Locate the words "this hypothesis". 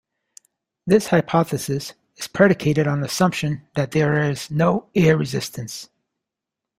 0.87-1.93